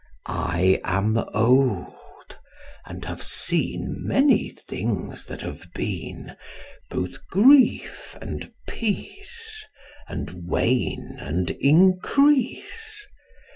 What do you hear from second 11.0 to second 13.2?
and increase.